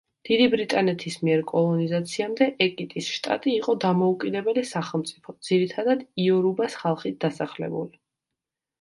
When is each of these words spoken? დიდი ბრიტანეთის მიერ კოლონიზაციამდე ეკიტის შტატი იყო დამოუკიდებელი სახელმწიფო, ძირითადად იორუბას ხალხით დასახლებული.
დიდი 0.27 0.45
ბრიტანეთის 0.51 1.17
მიერ 1.27 1.43
კოლონიზაციამდე 1.51 2.47
ეკიტის 2.67 3.11
შტატი 3.19 3.55
იყო 3.59 3.77
დამოუკიდებელი 3.85 4.67
სახელმწიფო, 4.73 5.39
ძირითადად 5.51 6.05
იორუბას 6.27 6.83
ხალხით 6.85 7.25
დასახლებული. 7.29 7.99